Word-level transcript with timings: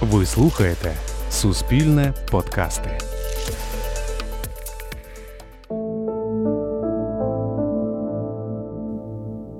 Ви 0.00 0.26
слухаєте 0.26 0.92
Суспільне 1.30 2.14
подкасти. 2.30 2.98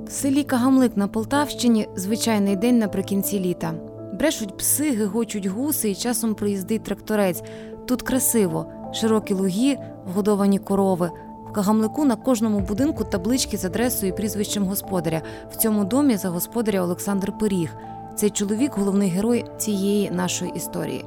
В 0.07 0.11
селі 0.11 0.45
Кагамлик 0.45 0.97
на 0.97 1.09
Полтавщині 1.09 1.89
звичайний 1.97 2.57
день 2.57 2.79
наприкінці 2.79 3.41
літа. 3.41 3.75
Брешуть 4.19 4.57
пси, 4.57 4.91
гигочуть 4.91 5.47
гуси 5.47 5.91
і 5.91 5.95
часом 5.95 6.35
приїздить 6.35 6.85
тракторець. 6.85 7.43
Тут 7.87 8.03
красиво, 8.03 8.67
широкі 8.93 9.35
луги, 9.35 9.79
вгодовані 10.07 10.59
корови. 10.59 11.11
В 11.51 11.53
Кагамлику 11.53 12.05
на 12.05 12.17
кожному 12.17 12.61
будинку 12.61 13.05
таблички 13.05 13.57
з 13.57 13.65
адресою 13.65 14.13
і 14.13 14.17
прізвищем 14.17 14.65
господаря. 14.65 15.23
В 15.53 15.57
цьому 15.57 15.85
домі 15.85 16.17
за 16.17 16.29
господаря 16.29 16.83
Олександр 16.83 17.39
Пиріг. 17.39 17.77
Цей 18.21 18.31
чоловік 18.31 18.73
головний 18.75 19.11
герой 19.11 19.45
цієї 19.59 20.11
нашої 20.11 20.53
історії. 20.55 21.05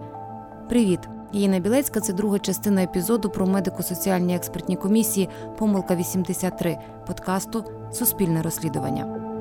Привіт! 0.69 0.99
Єна 1.33 1.59
Білецька 1.59 1.99
це 1.99 2.13
друга 2.13 2.39
частина 2.39 2.83
епізоду 2.83 3.29
про 3.29 3.45
медико-соціальні 3.45 4.35
експертні 4.35 4.75
комісії 4.75 5.29
Помилка 5.57 5.95
83 5.95 6.77
подкасту 7.07 7.63
Суспільне 7.91 8.41
розслідування. 8.41 9.32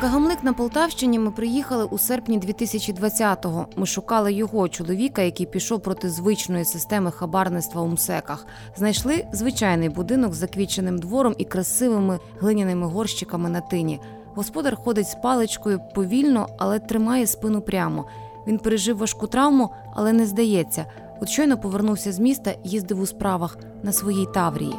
Кагамлик 0.00 0.44
на 0.44 0.52
Полтавщині 0.52 1.18
ми 1.18 1.30
приїхали 1.30 1.84
у 1.84 1.98
серпні 1.98 2.40
2020-го. 2.40 3.66
Ми 3.76 3.86
шукали 3.86 4.32
його 4.32 4.68
чоловіка, 4.68 5.22
який 5.22 5.46
пішов 5.46 5.80
проти 5.80 6.10
звичної 6.10 6.64
системи 6.64 7.10
хабарництва 7.10 7.82
у 7.82 7.86
МСЕКах. 7.86 8.46
Знайшли 8.76 9.26
звичайний 9.32 9.88
будинок 9.88 10.34
з 10.34 10.36
заквіченим 10.36 10.98
двором 10.98 11.34
і 11.38 11.44
красивими 11.44 12.18
глиняними 12.40 12.86
горщиками 12.86 13.48
на 13.48 13.60
тині. 13.60 14.00
Господар 14.34 14.76
ходить 14.76 15.08
з 15.08 15.14
паличкою 15.14 15.80
повільно, 15.94 16.48
але 16.58 16.78
тримає 16.78 17.26
спину 17.26 17.60
прямо. 17.60 18.04
Він 18.46 18.58
пережив 18.58 18.98
важку 18.98 19.26
травму, 19.26 19.70
але 19.94 20.12
не 20.12 20.26
здається. 20.26 20.86
От 21.20 21.28
щойно 21.28 21.58
повернувся 21.58 22.12
з 22.12 22.18
міста, 22.18 22.54
їздив 22.64 23.00
у 23.00 23.06
справах 23.06 23.58
на 23.82 23.92
своїй 23.92 24.26
Таврії. 24.34 24.74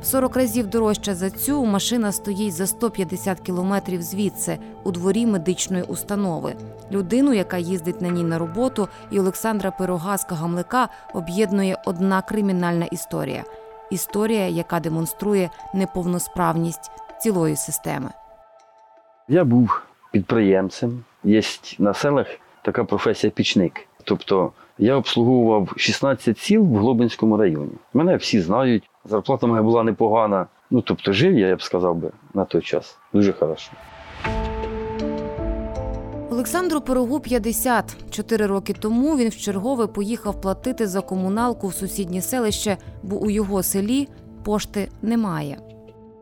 В 0.00 0.04
40 0.04 0.36
разів 0.36 0.66
дорожча 0.66 1.14
за 1.14 1.30
цю 1.30 1.64
машина 1.64 2.12
стоїть 2.12 2.54
за 2.54 2.66
150 2.66 3.40
кілометрів 3.40 4.02
звідси, 4.02 4.58
у 4.84 4.92
дворі 4.92 5.26
медичної 5.26 5.82
установи. 5.82 6.54
Людину, 6.92 7.32
яка 7.32 7.58
їздить 7.58 8.00
на 8.00 8.08
ній 8.08 8.24
на 8.24 8.38
роботу, 8.38 8.88
і 9.10 9.20
Олександра 9.20 9.70
Пирога 9.70 10.18
з 10.18 10.24
Кагамлика 10.24 10.88
об'єднує 11.14 11.82
одна 11.86 12.22
кримінальна 12.22 12.84
історія 12.84 13.44
історія, 13.90 14.48
яка 14.48 14.80
демонструє 14.80 15.50
неповносправність 15.74 16.90
цілої 17.22 17.56
системи. 17.56 18.10
Я 19.28 19.44
був 19.44 19.82
підприємцем. 20.12 21.04
Є 21.24 21.42
на 21.78 21.94
селах 21.94 22.26
така 22.62 22.84
професія 22.84 23.30
пічник. 23.30 23.86
Тобто 24.04 24.52
я 24.78 24.96
обслуговував 24.96 25.72
16 25.76 26.38
сіл 26.38 26.62
в 26.62 26.76
Глобинському 26.76 27.36
районі. 27.36 27.72
Мене 27.94 28.16
всі 28.16 28.40
знають. 28.40 28.89
Зарплата 29.04 29.46
моя 29.46 29.62
була 29.62 29.82
непогана. 29.82 30.46
Ну 30.70 30.80
тобто 30.82 31.12
жив 31.12 31.38
я, 31.38 31.48
я 31.48 31.56
б 31.56 31.62
сказав 31.62 31.96
би, 31.96 32.10
на 32.34 32.44
той 32.44 32.60
час. 32.60 32.98
Дуже 33.12 33.32
хорошо. 33.32 33.72
Олександру 36.30 36.80
Пирогу 36.80 37.20
50. 37.20 37.96
Чотири 38.10 38.46
роки 38.46 38.72
тому 38.72 39.16
він 39.16 39.28
вчергове 39.28 39.86
поїхав 39.86 40.40
платити 40.40 40.86
за 40.86 41.00
комуналку 41.00 41.68
в 41.68 41.74
сусіднє 41.74 42.20
селище, 42.20 42.76
бо 43.02 43.16
у 43.16 43.30
його 43.30 43.62
селі 43.62 44.08
пошти 44.44 44.88
немає. 45.02 45.58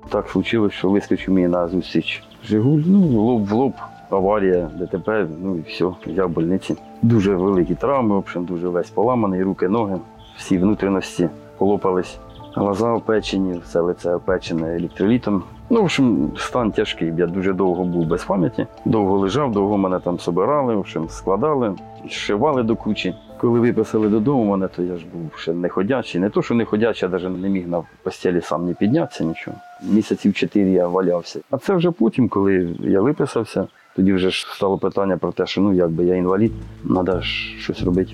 Так 0.09 0.29
случилось, 0.29 0.73
що 0.73 0.91
вискочив 0.91 1.35
мені 1.35 1.49
на 1.49 1.69
зустріч. 1.69 2.23
Жигуль, 2.45 2.83
ну, 2.87 3.01
лоб 3.01 3.47
в 3.47 3.53
лоб, 3.53 3.73
аварія, 4.11 4.71
ДТП, 4.79 5.27
ну 5.43 5.57
і 5.57 5.61
все, 5.61 5.91
я 6.07 6.27
в 6.27 6.31
больниці. 6.31 6.77
Дуже 7.03 7.35
великі 7.35 7.75
травми, 7.75 8.15
в 8.15 8.19
общем, 8.19 8.45
дуже 8.45 8.69
весь 8.69 8.91
поламаний, 8.91 9.43
руки, 9.43 9.69
ноги, 9.69 9.99
всі 10.37 10.59
внутрішності 10.59 11.29
полопались. 11.59 12.19
Глаза 12.59 12.93
опечені, 12.93 13.61
все 13.65 13.81
лице 13.81 14.15
опечене 14.15 14.77
електролітом. 14.77 15.43
Ну, 15.71 15.81
в 15.81 15.85
общем, 15.85 16.33
стан 16.37 16.73
тяжкий. 16.73 17.13
Я 17.19 17.27
дуже 17.27 17.53
довго 17.53 17.85
був 17.85 18.07
без 18.07 18.25
пам'яті, 18.25 18.67
довго 18.85 19.19
лежав, 19.19 19.53
довго 19.53 19.79
мене 19.79 20.01
там 20.01 20.19
собирали, 20.19 20.75
в 20.75 20.79
общем, 20.79 21.09
складали, 21.09 21.75
зшивали 22.11 22.63
до 22.63 22.77
кучі. 22.77 23.15
Коли 23.41 23.61
виписали 23.61 24.09
додому 24.09 24.45
мене, 24.45 24.69
то 24.69 24.83
я 24.83 24.97
ж 24.97 25.07
був 25.15 25.31
ще 25.37 25.53
не 25.53 25.69
ходячий. 25.69 26.21
Не 26.21 26.31
то, 26.31 26.43
що 26.43 26.55
не 26.55 26.65
ходячий, 26.65 27.09
я 27.13 27.19
навіть 27.19 27.43
не 27.43 27.49
міг 27.49 27.69
на 27.69 27.83
постелі 28.03 28.41
сам 28.41 28.67
не 28.67 28.75
піднятися, 28.75 29.25
нічого. 29.25 29.57
Місяців 29.83 30.35
чотири 30.35 30.71
я 30.71 30.89
валявся. 30.89 31.41
А 31.51 31.59
це 31.59 31.75
вже 31.75 31.91
потім, 31.91 32.29
коли 32.29 32.77
я 32.81 33.01
виписався, 33.01 33.67
тоді 33.97 34.13
вже 34.13 34.31
ж 34.31 34.47
стало 34.55 34.79
питання 34.79 35.17
про 35.17 35.33
те, 35.33 35.47
що 35.47 35.61
ну 35.61 35.73
якби 35.73 36.05
я 36.05 36.17
інвалід, 36.17 36.53
треба 36.85 37.23
щось 37.23 37.83
робити. 37.83 38.13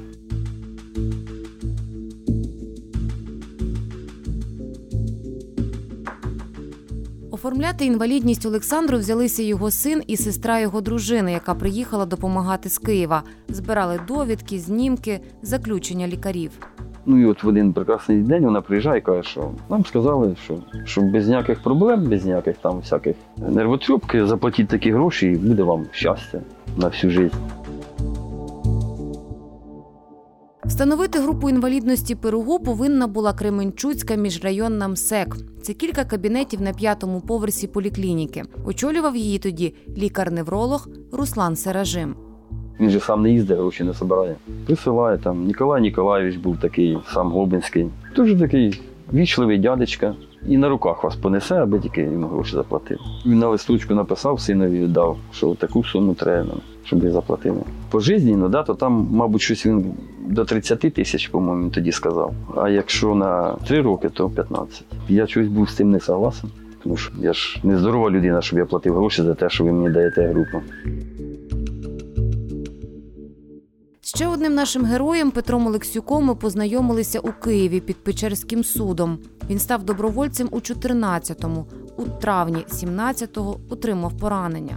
Оформляти 7.44 7.84
інвалідність 7.84 8.46
Олександру 8.46 8.98
взялися 8.98 9.42
його 9.42 9.70
син 9.70 10.02
і 10.06 10.16
сестра 10.16 10.60
його 10.60 10.80
дружини, 10.80 11.32
яка 11.32 11.54
приїхала 11.54 12.06
допомагати 12.06 12.68
з 12.68 12.78
Києва. 12.78 13.22
Збирали 13.48 14.00
довідки, 14.08 14.58
знімки, 14.58 15.20
заключення 15.42 16.08
лікарів. 16.08 16.50
Ну 17.06 17.20
і 17.20 17.24
от 17.24 17.42
в 17.42 17.48
один 17.48 17.72
прекрасний 17.72 18.22
день 18.22 18.44
вона 18.44 18.60
приїжджає 18.60 18.98
і 18.98 19.02
каже, 19.02 19.22
що 19.22 19.50
нам 19.70 19.84
сказали, 19.86 20.36
що, 20.44 20.58
що 20.84 21.00
без 21.00 21.28
ніяких 21.28 21.62
проблем, 21.62 22.04
без 22.04 22.24
ніяких 22.24 22.56
там 22.56 22.78
всяких 22.78 23.16
нервотрьопки, 23.36 24.26
заплатіть 24.26 24.68
такі 24.68 24.92
гроші 24.92 25.26
і 25.26 25.36
буде 25.36 25.62
вам 25.62 25.86
щастя 25.90 26.40
на 26.76 26.88
всю 26.88 27.10
життя. 27.10 27.36
Встановити 30.66 31.18
групу 31.18 31.50
інвалідності 31.50 32.14
Пирогу 32.14 32.58
повинна 32.58 33.06
була 33.06 33.32
Кременчуцька 33.32 34.14
міжрайонна 34.14 34.88
МСЕК. 34.88 35.36
Це 35.62 35.72
кілька 35.72 36.04
кабінетів 36.04 36.62
на 36.62 36.72
п'ятому 36.72 37.20
поверсі 37.20 37.66
поліклініки. 37.66 38.42
Очолював 38.64 39.16
її 39.16 39.38
тоді 39.38 39.74
лікар-невролог 39.96 40.88
Руслан 41.12 41.56
Серажим. 41.56 42.14
Він 42.80 42.90
же 42.90 43.00
сам 43.00 43.22
не 43.22 43.30
їздив, 43.30 43.58
гроші 43.58 43.84
не 43.84 43.92
збирає. 43.92 44.36
Присилає 44.66 45.18
там. 45.18 45.46
Ніколай 45.46 45.82
Ніколаєвич 45.82 46.36
був 46.36 46.60
такий, 46.60 46.98
сам 47.12 47.30
Глобинський. 47.30 47.86
Дуже 48.16 48.38
такий 48.38 48.80
вічливий 49.12 49.58
дядечка. 49.58 50.14
І 50.48 50.56
на 50.56 50.68
руках 50.68 51.04
вас 51.04 51.16
понесе, 51.16 51.54
аби 51.54 51.80
тільки 51.80 52.02
йому 52.02 52.26
гроші 52.26 52.52
заплатив. 52.52 52.98
Він 53.26 53.38
на 53.38 53.48
листочку 53.48 53.94
написав 53.94 54.40
синові, 54.40 54.80
віддав, 54.80 55.16
що 55.32 55.54
таку 55.54 55.84
суму 55.84 56.14
треба, 56.14 56.54
щоб 56.84 57.02
їх 57.02 57.12
заплатили. 57.12 57.60
По 57.90 58.00
житті, 58.00 58.36
ну 58.36 58.48
да, 58.48 58.62
то 58.62 58.74
там, 58.74 59.08
мабуть, 59.10 59.40
щось 59.40 59.66
він 59.66 59.94
до 60.26 60.44
30 60.44 60.80
тисяч, 60.80 61.28
по-моєму, 61.28 61.62
він 61.62 61.70
тоді 61.70 61.92
сказав. 61.92 62.34
А 62.56 62.68
якщо 62.68 63.14
на 63.14 63.52
3 63.52 63.80
роки, 63.80 64.08
то 64.08 64.30
15. 64.30 64.84
Я 65.08 65.26
чогось 65.26 65.48
був 65.48 65.70
з 65.70 65.76
цим 65.76 65.90
не 65.90 66.00
согласен. 66.00 66.50
Тому 66.82 66.96
що 66.96 67.12
я 67.20 67.32
ж 67.32 67.60
не 67.62 67.78
здорова 67.78 68.10
людина, 68.10 68.42
щоб 68.42 68.58
я 68.58 68.64
платив 68.64 68.94
гроші 68.94 69.22
за 69.22 69.34
те, 69.34 69.50
що 69.50 69.64
ви 69.64 69.72
мені 69.72 69.94
даєте 69.94 70.26
групу. 70.26 70.60
Ще 74.14 74.26
одним 74.26 74.54
нашим 74.54 74.84
героєм 74.84 75.30
Петром 75.30 75.66
Олексюком 75.66 76.24
ми 76.24 76.34
познайомилися 76.34 77.20
у 77.20 77.32
Києві 77.32 77.80
під 77.80 78.04
Печерським 78.04 78.64
судом. 78.64 79.18
Він 79.50 79.58
став 79.58 79.82
добровольцем 79.82 80.48
у 80.50 80.56
14-му. 80.56 81.66
У 81.96 82.04
травні 82.04 82.66
17-го 82.68 83.60
отримав 83.70 84.18
поранення. 84.18 84.76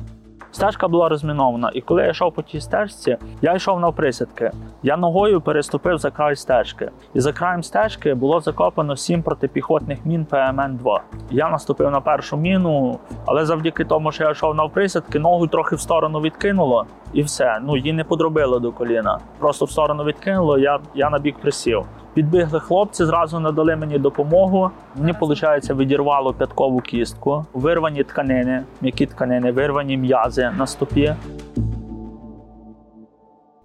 Стежка 0.51 0.87
була 0.87 1.09
розмінована, 1.09 1.71
і 1.73 1.81
коли 1.81 2.03
я 2.03 2.09
йшов 2.09 2.33
по 2.33 2.41
тій 2.41 2.61
стежці, 2.61 3.17
я 3.41 3.53
йшов 3.53 3.79
на 3.79 3.91
присідки. 3.91 4.51
Я 4.83 4.97
ногою 4.97 5.41
переступив 5.41 5.97
за 5.97 6.11
край 6.11 6.35
стежки. 6.35 6.91
І 7.13 7.19
за 7.19 7.33
краєм 7.33 7.63
стежки 7.63 8.13
було 8.13 8.39
закопано 8.39 8.95
сім 8.95 9.23
протипіхотних 9.23 10.05
мін 10.05 10.25
ПМН-2. 10.31 10.99
Я 11.31 11.49
наступив 11.49 11.91
на 11.91 12.01
першу 12.01 12.37
міну, 12.37 12.99
але 13.25 13.45
завдяки 13.45 13.85
тому, 13.85 14.11
що 14.11 14.23
я 14.23 14.31
йшов 14.31 14.55
на 14.55 14.67
присідки, 14.67 15.19
ногу 15.19 15.47
трохи 15.47 15.75
в 15.75 15.79
сторону 15.79 16.21
відкинуло, 16.21 16.85
і 17.13 17.21
все. 17.21 17.59
Ну 17.63 17.77
її 17.77 17.93
не 17.93 18.03
подробило 18.03 18.59
до 18.59 18.71
коліна. 18.71 19.19
Просто 19.39 19.65
в 19.65 19.71
сторону 19.71 20.03
відкинуло, 20.03 20.57
я, 20.57 20.79
я 20.95 21.09
на 21.09 21.19
бік 21.19 21.35
присів. 21.41 21.85
Підбігли 22.17 22.59
хлопці, 22.59 23.05
зразу 23.05 23.39
надали 23.39 23.75
мені 23.75 23.99
допомогу. 23.99 24.71
Мені, 24.95 25.11
виходить, 25.21 25.69
відірвало 25.69 26.33
п'яткову 26.33 26.79
кістку, 26.79 27.45
вирвані 27.53 28.03
тканини, 28.03 28.63
м'які 28.81 29.05
тканини, 29.05 29.51
вирвані 29.51 29.97
м'язи 29.97 30.51
на 30.57 30.67
стопі. 30.67 31.15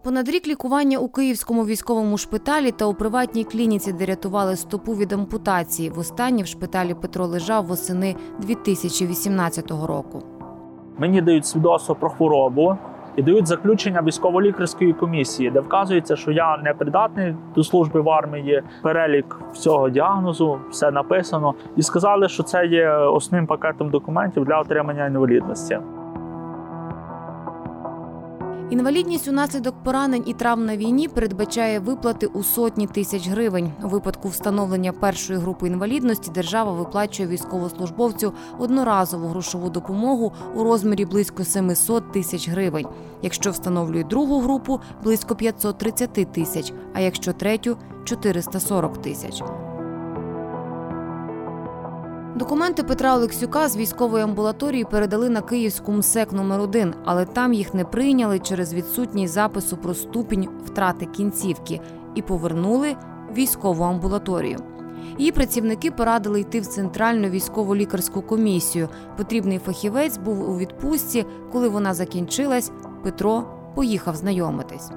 Понад 0.05 0.29
рік 0.29 0.49
лікування 0.49 0.99
у 0.99 1.09
Київському 1.09 1.67
військовому 1.67 2.19
шпиталі 2.19 2.71
та 2.71 2.85
у 2.85 2.95
приватній 2.95 3.45
клініці, 3.45 3.93
де 3.93 4.07
рятували 4.07 4.57
стопу 4.57 4.93
від 4.93 5.13
ампутації. 5.13 5.91
Востаннє 5.91 6.43
в 6.43 6.47
шпиталі 6.47 6.95
Петро 6.95 7.27
лежав 7.27 7.67
восени 7.67 8.17
2018 8.39 9.71
року. 9.71 10.23
Мені 10.99 11.23
дають 11.23 11.47
свідоцтво 11.47 11.95
про 11.95 12.11
хворобу. 12.11 12.77
І 13.17 13.23
дають 13.23 13.47
заключення 13.47 14.03
військово-лікарської 14.03 14.93
комісії, 14.93 15.51
де 15.51 15.61
вказується, 15.61 16.17
що 16.17 16.33
я 16.33 16.57
не 16.57 16.75
придатний 16.75 17.37
до 17.55 17.65
служби 17.65 18.01
в 18.01 18.11
армії, 18.11 18.63
перелік 18.83 19.41
всього 19.53 19.91
діагнозу, 19.91 20.59
все 20.71 20.91
написано. 20.91 21.55
І 21.77 21.83
сказали, 21.83 22.29
що 22.29 22.43
це 22.43 22.67
є 22.67 22.91
основним 22.91 23.47
пакетом 23.47 23.91
документів 23.91 24.45
для 24.45 24.61
отримання 24.61 25.07
інвалідності. 25.07 25.79
Інвалідність 28.73 29.29
унаслідок 29.29 29.75
поранень 29.85 30.23
і 30.27 30.33
травм 30.33 30.67
на 30.67 30.77
війні 30.77 31.09
передбачає 31.09 31.79
виплати 31.79 32.27
у 32.27 32.43
сотні 32.43 32.87
тисяч 32.87 33.29
гривень. 33.29 33.73
У 33.85 33.89
випадку 33.89 34.29
встановлення 34.29 34.93
першої 34.93 35.39
групи 35.39 35.67
інвалідності 35.67 36.31
держава 36.35 36.73
виплачує 36.73 37.29
військовослужбовцю 37.29 38.33
одноразову 38.59 39.29
грошову 39.29 39.71
допомогу 39.71 40.33
у 40.55 40.65
розмірі 40.65 41.05
близько 41.05 41.45
700 41.45 42.13
тисяч 42.13 42.49
гривень. 42.49 42.87
Якщо 43.23 43.51
встановлює 43.51 44.05
другу 44.05 44.41
групу 44.41 44.81
близько 45.03 45.35
530 45.37 46.33
тисяч, 46.33 46.73
а 46.95 47.01
якщо 47.01 47.33
третю 47.33 47.77
440 48.05 49.03
тисяч. 49.03 49.43
Документи 52.43 52.83
Петра 52.83 53.15
Олексюка 53.15 53.69
з 53.69 53.77
військової 53.77 54.25
амбулаторії 54.25 54.85
передали 54.85 55.29
на 55.29 55.41
Київську 55.41 55.93
МСЕК 55.93 56.33
номер 56.33 56.61
1 56.61 56.95
але 57.05 57.25
там 57.25 57.53
їх 57.53 57.75
не 57.75 57.85
прийняли 57.85 58.39
через 58.39 58.75
відсутність 58.75 59.35
запису 59.35 59.77
про 59.77 59.95
ступінь 59.95 60.49
втрати 60.65 61.07
кінцівки 61.07 61.81
і 62.15 62.23
повернули 62.23 62.97
військову 63.37 63.85
амбулаторію. 63.85 64.59
Її 65.19 65.33
працівники 65.33 65.91
порадили 65.91 66.41
йти 66.41 66.61
в 66.61 66.67
центральну 66.67 67.29
військово-лікарську 67.29 68.23
комісію. 68.23 68.89
Потрібний 69.17 69.59
фахівець 69.59 70.19
був 70.19 70.51
у 70.51 70.59
відпустці. 70.59 71.25
Коли 71.53 71.69
вона 71.69 71.95
закінчилась, 71.95 72.73
Петро 73.03 73.45
поїхав 73.75 74.17
знайомитись. 74.17 74.93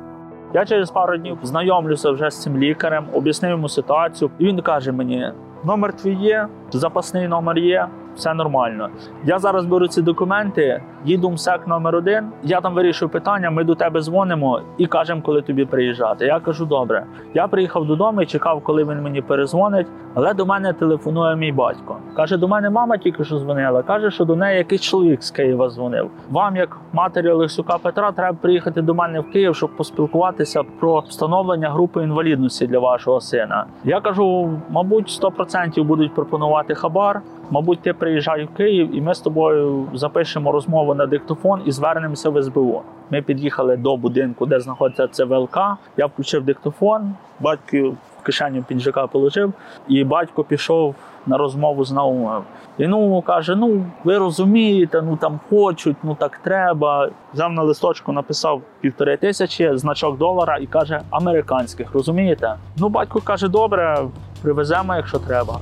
Я 0.53 0.65
через 0.65 0.91
пару 0.91 1.17
днів 1.17 1.37
знайомлюся 1.43 2.11
вже 2.11 2.29
з 2.29 2.41
цим 2.41 2.57
лікарем, 2.57 3.05
об'яснив 3.13 3.51
йому 3.51 3.69
ситуацію, 3.69 4.31
і 4.39 4.45
він 4.45 4.61
каже 4.61 4.91
мені: 4.91 5.31
номер 5.65 5.93
твій 5.93 6.13
є, 6.13 6.47
запасний 6.71 7.27
номер 7.27 7.57
є, 7.57 7.87
все 8.15 8.33
нормально. 8.33 8.89
Я 9.25 9.39
зараз 9.39 9.65
беру 9.65 9.87
ці 9.87 10.01
документи, 10.01 10.81
їду 11.05 11.29
в 11.29 11.31
МСЕК 11.31 11.67
номер 11.67 11.95
один. 11.95 12.23
Я 12.43 12.61
там 12.61 12.73
вирішую 12.73 13.09
питання. 13.09 13.51
Ми 13.51 13.63
до 13.63 13.75
тебе 13.75 14.01
дзвонимо 14.01 14.61
і 14.77 14.87
кажемо, 14.87 15.21
коли 15.21 15.41
тобі 15.41 15.65
приїжджати. 15.65 16.25
Я 16.25 16.39
кажу, 16.39 16.65
добре. 16.65 17.05
Я 17.33 17.47
приїхав 17.47 17.85
додому 17.85 18.21
і 18.21 18.25
чекав, 18.25 18.61
коли 18.63 18.83
він 18.83 19.01
мені 19.01 19.21
перезвонить. 19.21 19.87
Але 20.13 20.33
до 20.33 20.45
мене 20.45 20.73
телефонує 20.73 21.35
мій 21.35 21.51
батько. 21.51 21.97
Каже, 22.15 22.37
до 22.37 22.47
мене 22.47 22.69
мама 22.69 22.97
тільки 22.97 23.23
що 23.23 23.39
дзвонила. 23.39 23.83
Каже, 23.83 24.11
що 24.11 24.25
до 24.25 24.35
неї 24.35 24.57
якийсь 24.57 24.81
чоловік 24.81 25.23
з 25.23 25.31
Києва 25.31 25.69
дзвонив. 25.69 26.09
Вам, 26.29 26.55
як 26.55 26.77
матері 26.93 27.29
Олексюка 27.29 27.77
Петра, 27.77 28.11
треба 28.11 28.37
приїхати 28.41 28.81
до 28.81 28.93
мене 28.93 29.19
в 29.19 29.31
Київ, 29.31 29.55
щоб 29.55 29.77
поспілкуватися 29.77 30.63
про 30.79 30.99
встановлення 30.99 31.69
групи 31.69 32.03
інвалідності 32.03 32.67
для 32.67 32.79
вашого 32.79 33.21
сина. 33.21 33.65
Я 33.83 34.01
кажу, 34.01 34.49
мабуть, 34.69 35.21
100% 35.23 35.83
будуть 35.83 36.13
пропонувати 36.13 36.75
хабар. 36.75 37.21
Мабуть, 37.49 37.79
ти 37.79 37.93
приїжджай 38.05 38.45
в 38.45 38.57
Київ, 38.57 38.95
і 38.95 39.01
ми 39.01 39.15
з 39.15 39.19
тобою 39.19 39.87
запишемо 39.93 40.51
розмову 40.51 40.95
на 40.95 41.05
диктофон 41.05 41.61
і 41.65 41.71
звернемося 41.71 42.29
в 42.29 42.43
СБУ. 42.43 42.81
Ми 43.09 43.21
під'їхали 43.21 43.77
до 43.77 43.97
будинку, 43.97 44.45
де 44.45 44.59
знаходиться 44.59 45.07
ЦВЛК. 45.07 45.57
Я 45.97 46.05
включив 46.05 46.45
диктофон, 46.45 47.13
батько 47.39 47.77
в 48.19 48.23
кишеню 48.23 48.63
піджака 48.63 49.07
положив, 49.07 49.53
і 49.87 50.03
батько 50.03 50.43
пішов 50.43 50.95
на 51.25 51.37
розмову 51.37 51.85
з 51.85 51.91
Наумом. 51.91 52.43
І 52.77 52.87
ну 52.87 53.21
каже: 53.21 53.55
ну 53.55 53.85
ви 54.03 54.17
розумієте, 54.17 55.01
ну 55.01 55.17
там 55.17 55.39
хочуть, 55.49 55.97
ну 56.03 56.15
так 56.19 56.37
треба. 56.37 57.09
Взяв 57.33 57.51
на 57.51 57.63
листочку, 57.63 58.11
написав 58.11 58.61
півтори 58.81 59.17
тисячі, 59.17 59.77
значок 59.77 60.17
долара 60.17 60.57
і 60.57 60.65
каже 60.65 61.01
американських. 61.09 61.93
Розумієте? 61.93 62.55
Ну, 62.77 62.89
батько 62.89 63.21
каже, 63.21 63.47
добре, 63.47 63.99
привеземо, 64.41 64.95
якщо 64.95 65.19
треба. 65.19 65.59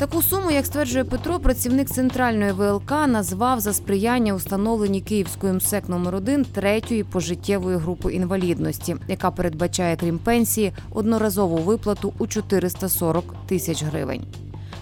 Таку 0.00 0.22
суму, 0.22 0.50
як 0.50 0.66
стверджує 0.66 1.04
Петро, 1.04 1.38
працівник 1.38 1.90
центральної 1.90 2.52
ВЛК 2.52 2.90
назвав 2.90 3.60
за 3.60 3.72
сприяння 3.72 4.34
установленні 4.34 5.00
Київської 5.00 5.52
МСЕК 5.52 5.88
номер 5.88 6.14
1 6.14 6.44
третьої 6.44 7.04
пожиттєвої 7.04 7.76
групи 7.76 8.12
інвалідності, 8.12 8.96
яка 9.08 9.30
передбачає, 9.30 9.96
крім 9.96 10.18
пенсії, 10.18 10.72
одноразову 10.90 11.56
виплату 11.56 12.12
у 12.18 12.26
440 12.26 13.24
тисяч 13.46 13.84
гривень. 13.84 14.22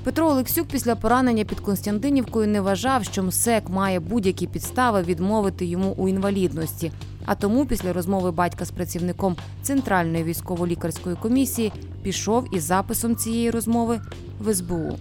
Петро 0.05 0.29
Олексюк 0.29 0.69
після 0.69 0.97
поранення 0.97 1.44
під 1.44 1.61
Константинівкою 1.61 2.49
не 2.49 2.61
вважав, 2.61 3.05
що 3.05 3.23
МСЕК 3.23 3.69
має 3.69 4.00
будь-які 4.00 4.47
підстави 4.47 5.03
відмовити 5.03 5.67
йому 5.67 5.94
у 5.97 6.09
інвалідності. 6.09 6.93
А 7.25 7.35
тому, 7.35 7.67
після 7.67 7.93
розмови 7.93 8.31
батька 8.31 8.64
з 8.64 8.71
працівником 8.71 9.37
Центральної 9.62 10.25
військово-лікарської 10.25 11.17
комісії, 11.17 11.73
пішов 12.03 12.55
із 12.55 12.62
записом 12.62 13.17
цієї 13.17 13.50
розмови 13.50 14.00
в 14.41 14.55
СБУ. 14.55 14.99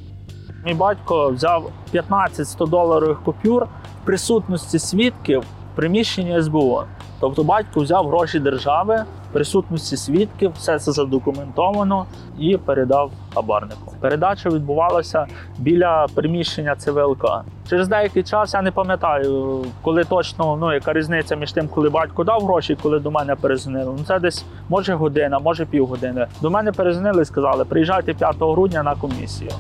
Мій 0.67 0.73
батько 0.73 1.29
взяв 1.31 1.71
15 1.91 2.47
100 2.47 2.65
доларових 2.65 3.21
купюр 3.23 3.63
в 3.63 4.05
присутності 4.05 4.79
свідків 4.79 5.41
в 5.41 5.75
приміщенні 5.75 6.41
СБУ. 6.41 6.81
Тобто 7.19 7.43
батько 7.43 7.79
взяв 7.79 8.07
гроші 8.07 8.39
держави 8.39 9.05
в 9.29 9.33
присутності 9.33 9.97
свідків, 9.97 10.51
все 10.57 10.79
це 10.79 10.91
задокументовано 10.91 12.05
і 12.39 12.57
передав 12.57 13.11
хабарнику. 13.33 13.93
Передача 13.99 14.49
відбувалася 14.49 15.25
біля 15.57 16.05
приміщення 16.15 16.75
ЦВЛК. 16.75 17.25
Через 17.69 17.87
деякий 17.87 18.23
час 18.23 18.53
я 18.53 18.61
не 18.61 18.71
пам'ятаю, 18.71 19.65
коли 19.81 20.03
точно 20.03 20.57
ну 20.57 20.73
яка 20.73 20.93
різниця 20.93 21.35
між 21.35 21.51
тим, 21.51 21.67
коли 21.67 21.89
батько 21.89 22.23
дав 22.23 22.41
гроші, 22.41 22.73
і 22.73 22.75
коли 22.75 22.99
до 22.99 23.11
мене 23.11 23.35
перезвонили. 23.35 23.95
Ну 23.97 24.03
це 24.07 24.19
десь 24.19 24.45
може 24.69 24.93
година, 24.93 25.39
може 25.39 25.65
півгодини. 25.65 26.27
До 26.41 26.49
мене 26.49 26.71
перезвонили 26.71 27.21
і 27.21 27.25
сказали, 27.25 27.65
приїжджайте 27.65 28.13
5 28.13 28.35
грудня 28.39 28.83
на 28.83 28.95
комісію. 28.95 29.51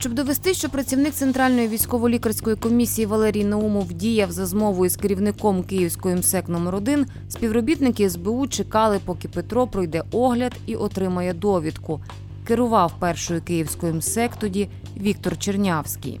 Щоб 0.00 0.12
довести, 0.12 0.54
що 0.54 0.68
працівник 0.68 1.14
центральної 1.14 1.68
військово-лікарської 1.68 2.56
комісії 2.56 3.06
Валерій 3.06 3.44
Наумов 3.44 3.92
діяв 3.92 4.32
за 4.32 4.46
змовою 4.46 4.90
з 4.90 4.96
керівником 4.96 5.62
Київської 5.62 6.16
МСЕК 6.16 6.48
номер 6.48 6.74
1 6.74 7.06
співробітники 7.28 8.10
СБУ 8.10 8.46
чекали, 8.46 9.00
поки 9.04 9.28
Петро 9.28 9.66
пройде 9.66 10.02
огляд 10.12 10.52
і 10.66 10.76
отримає 10.76 11.34
довідку. 11.34 12.00
Керував 12.46 12.92
першою 12.98 13.42
київською 13.42 13.94
МСЕК 13.94 14.36
тоді 14.36 14.68
Віктор 15.00 15.38
Чернявський. 15.38 16.20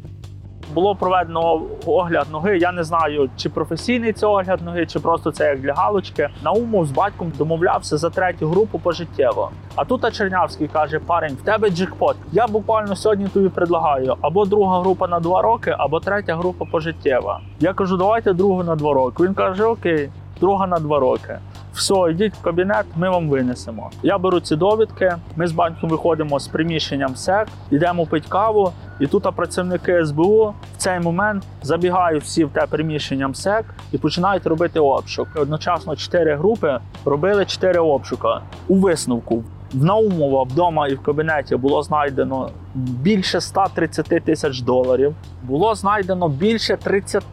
Було 0.74 0.94
проведено 0.94 1.62
огляд 1.86 2.26
ноги. 2.32 2.58
Я 2.58 2.72
не 2.72 2.84
знаю, 2.84 3.30
чи 3.36 3.48
професійний 3.48 4.12
це 4.12 4.26
огляд 4.26 4.60
ноги, 4.64 4.86
чи 4.86 5.00
просто 5.00 5.32
це 5.32 5.44
як 5.44 5.60
для 5.60 5.72
галочки. 5.72 6.28
Наумов 6.44 6.86
з 6.86 6.90
батьком 6.90 7.32
домовлявся 7.38 7.96
за 7.96 8.10
третю 8.10 8.48
групу 8.48 8.78
пожиттєво. 8.78 9.50
А 9.74 9.84
тут 9.84 10.14
Чернявський 10.14 10.68
каже: 10.68 10.98
парень, 10.98 11.34
в 11.34 11.44
тебе 11.44 11.70
джекпот. 11.70 12.16
Я 12.32 12.46
буквально 12.46 12.96
сьогодні 12.96 13.28
тобі 13.28 13.48
предлагаю 13.48 14.16
або 14.20 14.44
друга 14.44 14.80
група 14.80 15.08
на 15.08 15.20
два 15.20 15.42
роки, 15.42 15.74
або 15.78 16.00
третя 16.00 16.36
група 16.36 16.64
пожиттєва. 16.64 17.40
Я 17.60 17.72
кажу, 17.72 17.96
давайте 17.96 18.32
другу 18.32 18.62
на 18.62 18.76
два 18.76 18.92
роки. 18.92 19.24
Він 19.24 19.34
каже: 19.34 19.64
Окей, 19.64 20.10
друга 20.40 20.66
на 20.66 20.78
два 20.78 20.98
роки. 20.98 21.38
Все, 21.78 21.94
йдіть 22.10 22.34
в 22.34 22.42
кабінет, 22.42 22.86
ми 22.96 23.10
вам 23.10 23.28
винесемо. 23.28 23.90
Я 24.02 24.18
беру 24.18 24.40
ці 24.40 24.56
довідки. 24.56 25.16
Ми 25.36 25.46
з 25.46 25.52
батьком 25.52 25.90
виходимо 25.90 26.40
з 26.40 26.48
приміщенням 26.48 27.16
СЕК, 27.16 27.48
йдемо 27.70 28.06
пити 28.06 28.26
каву. 28.28 28.72
І 29.00 29.06
тут 29.06 29.36
працівники 29.36 30.06
СБУ 30.06 30.54
в 30.74 30.76
цей 30.76 31.00
момент 31.00 31.44
забігають 31.62 32.22
всі 32.22 32.44
в 32.44 32.50
те 32.50 32.66
приміщення 32.66 33.28
МСЕК 33.28 33.64
і 33.92 33.98
починають 33.98 34.46
робити 34.46 34.80
обшук. 34.80 35.28
Одночасно 35.36 35.96
чотири 35.96 36.36
групи 36.36 36.80
робили 37.04 37.44
чотири 37.44 37.80
обшука. 37.80 38.40
У 38.68 38.74
висновку 38.74 39.44
в 39.72 39.84
Наумова 39.84 40.42
вдома 40.42 40.88
і 40.88 40.94
в 40.94 41.02
кабінеті 41.02 41.56
було 41.56 41.82
знайдено 41.82 42.50
більше 42.74 43.40
130 43.40 44.24
тисяч 44.24 44.60
доларів. 44.60 45.14
Було 45.42 45.74
знайдено 45.74 46.28
більше 46.28 46.76
30 46.76 47.24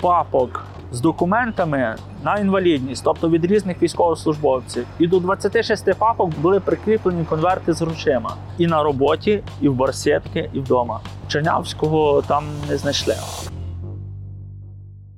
папок 0.00 0.64
з 0.92 1.00
документами 1.00 1.96
на 2.24 2.36
інвалідність, 2.36 3.04
тобто 3.04 3.30
від 3.30 3.44
різних 3.44 3.82
військовослужбовців. 3.82 4.86
І 4.98 5.06
до 5.06 5.20
26 5.20 5.94
папок 5.94 6.30
були 6.38 6.60
прикріплені 6.60 7.24
конверти 7.24 7.72
з 7.72 7.82
грошима 7.82 8.36
і 8.58 8.66
на 8.66 8.82
роботі, 8.82 9.42
і 9.60 9.68
в 9.68 9.74
барсетки, 9.74 10.50
і 10.52 10.60
вдома. 10.60 11.00
Чернявського 11.28 12.22
там 12.22 12.44
не 12.68 12.76
знайшли. 12.76 13.14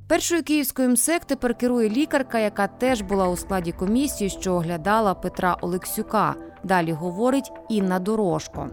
Першою 0.08 0.42
київською 0.42 0.88
МСЕК 0.88 1.24
тепер 1.24 1.54
керує 1.54 1.90
лікарка, 1.90 2.38
яка 2.38 2.66
теж 2.66 3.02
була 3.02 3.28
у 3.28 3.36
складі 3.36 3.72
комісії, 3.72 4.30
що 4.30 4.54
оглядала 4.54 5.14
Петра 5.14 5.56
Олексюка. 5.60 6.34
Далі 6.64 6.92
говорить 6.92 7.52
Інна 7.68 7.98
Дорожко. 7.98 8.68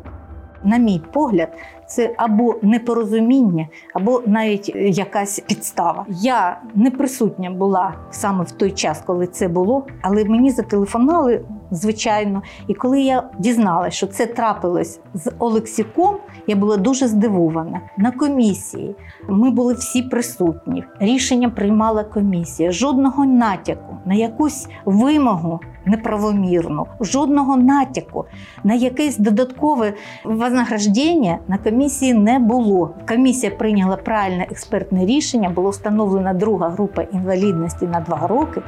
На 0.64 0.78
мій 0.78 1.02
погляд, 1.14 1.50
це 1.88 2.14
або 2.18 2.56
непорозуміння, 2.62 3.68
або 3.94 4.24
навіть 4.26 4.76
якась 4.76 5.40
підстава. 5.40 6.06
Я 6.10 6.62
не 6.76 6.92
присутня 6.92 7.52
була 7.52 7.94
саме 8.12 8.44
в 8.44 8.52
той 8.52 8.72
час, 8.72 9.04
коли 9.06 9.28
це 9.28 9.48
було, 9.48 9.86
але 10.02 10.26
мені 10.26 10.52
зателефонували, 10.52 11.42
звичайно. 11.72 12.42
І 12.68 12.74
коли 12.74 13.02
я 13.02 13.30
дізналася, 13.40 13.98
що 13.98 14.08
це 14.08 14.26
трапилось 14.26 15.00
з 15.14 15.32
Олексіком, 15.40 16.16
я 16.48 16.56
була 16.56 16.78
дуже 16.78 17.08
здивована. 17.08 17.82
На 17.98 18.12
комісії 18.12 18.96
ми 19.30 19.50
були 19.50 19.74
всі 19.74 20.02
присутні. 20.02 20.84
Рішення 21.00 21.50
приймала 21.50 22.04
комісія. 22.04 22.72
Жодного 22.72 23.26
натяку 23.26 23.98
на 24.06 24.14
якусь 24.14 24.68
вимогу 24.86 25.60
неправомірну, 25.88 26.88
жодного 27.00 27.58
натяку 27.58 28.26
на 28.64 28.74
якесь 28.74 29.18
додаткове 29.18 29.94
вознаграждення 30.24 31.40
на 31.48 31.58
комісії 31.58 32.14
не 32.14 32.40
було. 32.40 32.94
Комісія 33.08 33.52
прийняла 33.52 33.96
правильне 33.98 34.48
експертне 34.52 35.06
рішення, 35.06 35.50
було 35.50 35.70
встановлена 35.70 36.34
друга 36.34 36.70
група 36.70 37.02
інвалідності 37.02 37.86
на 37.86 38.00
два 38.00 38.28
роки. 38.28 38.62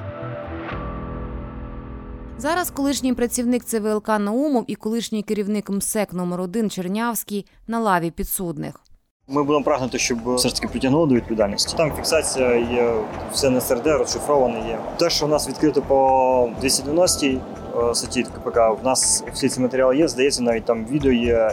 Зараз 2.38 2.72
колишній 2.72 3.14
працівник 3.14 3.64
ЦВЛК 3.64 4.08
Наумов 4.08 4.64
і 4.68 4.76
колишній 4.76 5.24
керівник 5.24 5.70
МСЕК 5.70 6.14
номер 6.14 6.42
1 6.42 6.70
Чернявський 6.70 7.46
на 7.68 7.80
лаві 7.80 8.12
підсудних. 8.12 8.89
Ми 9.32 9.44
будемо 9.44 9.64
прагнути, 9.64 10.00
щоб 10.00 10.36
все 10.36 10.50
ж 10.50 10.56
таки 10.56 10.68
притягнули 10.68 11.08
до 11.08 11.16
відповідальності. 11.16 11.78
Там 11.78 11.92
фіксація 11.96 12.56
є, 12.56 12.94
все 13.32 13.50
на 13.50 13.62
СРД 13.62 13.88
розшифроване 13.88 14.68
є. 14.68 14.80
Те, 14.98 15.10
що 15.10 15.26
у 15.26 15.30
нас 15.30 15.50
відкрито 15.50 15.82
по 15.82 16.50
290 16.62 17.28
е, 17.28 17.40
статті 17.96 18.24
КПК, 18.24 18.58
в 18.58 18.80
нас 18.84 19.24
всі 19.34 19.50
ці 19.50 19.62
матеріали 19.62 19.98
є. 19.98 20.08
Здається, 20.08 20.44
навіть 20.44 20.66
там 20.66 20.86
відео 20.86 21.12
є. 21.12 21.52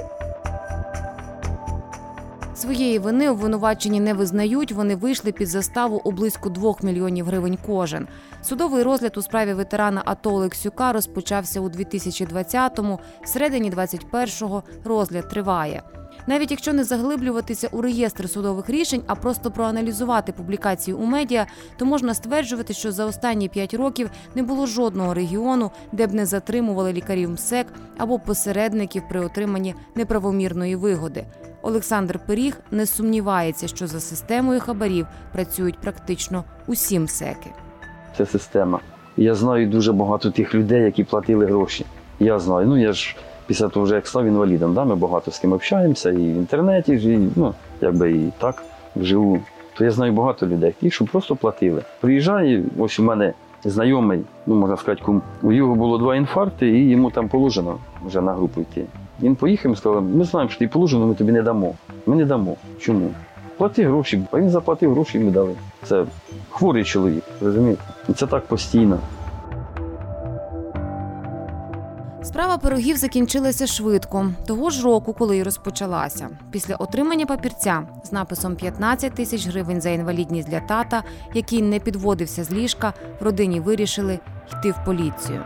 Своєї 2.55 2.99
вини 2.99 3.31
обвинувачені 3.31 4.01
не 4.01 4.15
визнають. 4.15 4.73
Вони 4.73 4.97
вийшли 4.97 5.33
під 5.33 5.49
заставу 5.49 6.01
у 6.05 6.13
близько 6.13 6.49
2 6.49 6.75
мільйонів 6.83 7.27
гривень 7.27 7.59
кожен. 7.67 8.09
Судовий 8.43 8.83
розгляд 8.83 9.17
у 9.17 9.23
справі 9.23 9.55
ветерана 9.55 10.03
АТО 10.05 10.31
Олексюка 10.31 10.93
розпочався 10.93 11.61
у 11.61 11.69
2020-му, 11.69 12.99
середині 13.25 13.71
21-го 13.71 14.63
розгляд 14.85 15.29
триває. 15.29 15.83
Навіть 16.27 16.51
якщо 16.51 16.73
не 16.73 16.85
заглиблюватися 16.85 17.69
у 17.73 17.81
реєстр 17.81 18.31
судових 18.31 18.71
рішень, 18.71 19.03
а 19.07 19.15
просто 19.15 19.51
проаналізувати 19.51 20.33
публікації 20.33 20.95
у 20.95 21.05
медіа, 21.05 21.47
то 21.77 21.85
можна 21.87 22.15
стверджувати, 22.15 22.75
що 22.75 22.93
за 22.93 23.05
останні 23.05 23.49
5 23.49 23.75
років 23.75 24.11
не 24.35 24.43
було 24.43 24.67
жодного 24.67 25.15
регіону, 25.15 25.71
де 25.93 26.07
б 26.07 26.15
не 26.15 26.27
затримували 26.27 26.93
лікарів 26.93 27.31
МСЕК 27.31 27.67
або 27.99 28.19
посередників 28.19 29.03
при 29.09 29.21
отриманні 29.21 29.75
неправомірної 29.95 30.77
вигоди. 30.77 31.25
Олександр 31.63 32.19
Пиріг 32.27 32.57
не 32.71 32.87
сумнівається, 32.87 33.69
що 33.69 33.87
за 33.87 34.01
системою 34.01 34.61
хабарів 34.61 35.07
працюють 35.33 35.79
практично 35.79 36.45
усі 36.67 36.99
МСЕКи. 36.99 37.51
Це 38.17 38.27
система. 38.27 38.81
Я 39.17 39.35
знаю 39.35 39.67
дуже 39.67 39.93
багато 39.93 40.31
тих 40.31 40.55
людей, 40.55 40.83
які 40.83 41.05
платили 41.05 41.47
гроші. 41.47 41.87
Я 42.21 42.39
знаю. 42.39 42.67
Ну 42.67 42.79
я 42.79 42.93
ж 42.93 43.17
після 43.47 43.69
того, 43.69 43.85
вже 43.85 43.95
як 43.95 44.07
став 44.07 44.27
інвалідом, 44.27 44.75
да, 44.75 44.85
ми 44.85 44.97
багато 44.97 45.31
з 45.31 45.39
ким 45.39 45.53
общаємося, 45.53 46.11
і 46.11 46.17
в 46.17 46.37
інтернеті, 46.37 46.93
і, 46.93 47.29
ну, 47.37 47.55
якби 47.81 48.13
і 48.13 48.33
так 48.39 48.65
вживу. 48.97 49.41
То 49.79 49.85
я 49.85 49.91
знаю 49.91 50.13
багато 50.13 50.47
людей, 50.47 50.75
ті, 50.81 50.91
що 50.91 51.05
просто 51.05 51.37
платили. 51.37 51.83
Приїжджає, 52.01 52.65
ось 52.79 52.99
у 52.99 53.03
мене 53.03 53.33
знайомий, 53.65 54.21
ну 54.47 54.55
можна 54.55 54.77
сказати, 54.77 55.03
кум. 55.05 55.23
У 55.43 55.53
його 55.53 55.75
було 55.75 55.99
два 55.99 56.17
інфаркти, 56.17 56.69
і 56.69 56.89
йому 56.89 57.11
там 57.11 57.29
положено 57.29 57.77
вже 58.07 58.21
на 58.21 58.35
групу 58.35 58.61
йти. 58.61 58.85
Він 59.23 59.37
поїхав 59.37 59.73
і 59.73 59.77
сказав, 59.77 60.03
ми 60.03 60.25
знаємо, 60.25 60.51
що 60.51 60.59
ти 60.59 60.69
положено, 60.69 61.07
ми 61.07 61.15
тобі 61.15 61.33
не 61.33 61.43
дамо. 61.43 61.75
Ми 62.07 62.17
не 62.17 62.25
дамо. 62.25 62.57
Чому? 62.79 63.11
Плати 63.57 63.85
гроші, 63.85 64.23
а 64.33 64.41
він 64.41 64.51
заплатив 64.51 64.93
гроші 64.93 65.19
і 65.19 65.21
ми 65.21 65.31
дали. 65.31 65.55
Це 65.83 66.05
хворий 66.51 66.85
чоловік, 66.85 67.25
розумієте? 67.43 67.83
І 68.09 68.13
це 68.13 68.27
так 68.27 68.47
постійно. 68.47 68.99
Справа 72.37 72.59
пирогів 72.59 72.97
закінчилася 72.97 73.67
швидко, 73.67 74.27
того 74.47 74.71
ж 74.71 74.85
року, 74.85 75.13
коли 75.19 75.37
й 75.37 75.43
розпочалася. 75.43 76.29
Після 76.51 76.75
отримання 76.77 77.27
папірця 77.27 77.83
з 78.05 78.13
написом 78.13 78.57
15 78.57 79.13
тисяч 79.13 79.47
гривень 79.49 79.81
за 79.81 79.91
інвалідність 79.91 80.51
для 80.51 80.61
тата, 80.61 81.03
який 81.35 81.63
не 81.63 81.79
підводився 81.79 82.45
з 82.45 82.53
ліжка, 82.53 82.93
в 83.21 83.25
родині 83.25 83.61
вирішили 83.61 84.19
йти 84.53 84.71
в 84.71 84.85
поліцію. 84.85 85.41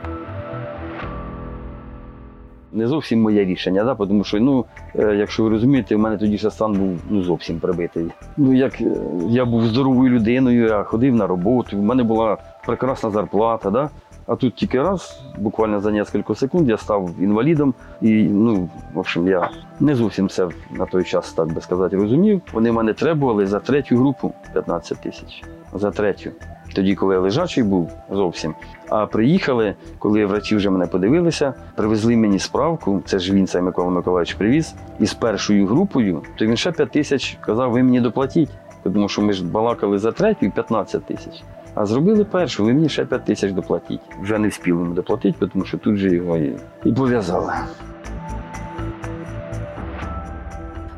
Не 2.72 2.86
зовсім 2.86 3.22
моє 3.22 3.44
рішення, 3.44 3.84
да? 3.84 3.94
тому 3.94 4.24
що, 4.24 4.40
ну, 4.40 4.64
е, 4.98 5.16
якщо 5.16 5.42
ви 5.42 5.50
розумієте, 5.50 5.96
у 5.96 5.98
мене 5.98 6.16
тоді 6.16 6.38
ще 6.38 6.50
стан 6.50 6.72
був 6.72 6.98
ну, 7.10 7.22
зовсім 7.22 7.60
прибитий. 7.60 8.06
Ну, 8.36 8.54
як 8.54 8.80
е, 8.80 8.96
я 9.28 9.44
був 9.44 9.66
здоровою 9.66 10.10
людиною, 10.10 10.66
я 10.66 10.82
ходив 10.82 11.14
на 11.14 11.26
роботу, 11.26 11.78
у 11.78 11.82
мене 11.82 12.02
була 12.02 12.36
прекрасна 12.66 13.10
зарплата. 13.10 13.70
Да? 13.70 13.90
А 14.30 14.36
тут 14.36 14.54
тільки 14.54 14.82
раз, 14.82 15.20
буквально 15.38 15.80
за 15.80 16.04
кілька 16.04 16.34
секунд, 16.34 16.68
я 16.68 16.76
став 16.76 17.10
інвалідом. 17.20 17.74
І, 18.00 18.22
ну, 18.22 18.68
в 18.94 18.98
общем, 18.98 19.28
я 19.28 19.50
не 19.80 19.94
зовсім 19.94 20.26
все 20.26 20.48
на 20.70 20.86
той 20.86 21.04
час, 21.04 21.32
так 21.32 21.52
би 21.52 21.60
сказати, 21.60 21.96
розумів. 21.96 22.42
Вони 22.52 22.72
мене 22.72 22.92
требували 22.92 23.46
за 23.46 23.58
третю 23.58 23.96
групу 23.96 24.32
15 24.52 24.98
тисяч. 25.00 25.44
За 25.74 25.90
третю. 25.90 26.30
Тоді, 26.74 26.94
коли 26.94 27.14
я 27.14 27.20
лежачий 27.20 27.64
був 27.64 27.90
зовсім. 28.10 28.54
А 28.88 29.06
приїхали, 29.06 29.74
коли 29.98 30.26
врачі 30.26 30.56
вже 30.56 30.70
мене 30.70 30.86
подивилися, 30.86 31.54
привезли 31.76 32.16
мені 32.16 32.38
справку. 32.38 33.02
Це 33.06 33.18
ж 33.18 33.34
він 33.34 33.46
цей 33.46 33.62
Микола 33.62 33.90
Миколаївич 33.90 34.34
привіз. 34.34 34.74
І 35.00 35.06
з 35.06 35.14
першою 35.14 35.66
групою, 35.66 36.22
то 36.38 36.46
він 36.46 36.56
ще 36.56 36.72
5 36.72 36.90
тисяч 36.90 37.38
казав, 37.40 37.72
ви 37.72 37.82
мені 37.82 38.00
доплатіть. 38.00 38.50
Тому 38.82 39.08
що 39.08 39.22
ми 39.22 39.32
ж 39.32 39.44
балакали 39.44 39.98
за 39.98 40.12
третю 40.12 40.46
і 40.46 40.50
15 40.50 41.04
тисяч. 41.04 41.42
А 41.74 41.86
зробили 41.86 42.24
першу, 42.24 42.64
ви 42.64 42.72
мені 42.72 42.88
ще 42.88 43.04
5 43.04 43.24
тисяч 43.24 43.52
доплатіть. 43.52 44.00
Вже 44.22 44.38
не 44.38 44.48
встигли 44.48 44.82
йому 44.82 44.94
доплатити, 44.94 45.46
тому 45.46 45.64
що 45.64 45.78
тут 45.78 45.96
же 45.96 46.14
його 46.14 46.36
і, 46.36 46.56
і 46.84 46.92
пов'язали. 46.92 47.52